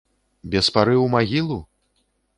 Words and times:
Без 0.55 0.69
пары 0.77 0.95
ў 0.95 1.05
магілу? 1.17 1.59